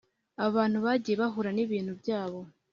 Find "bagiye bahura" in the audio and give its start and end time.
0.85-1.51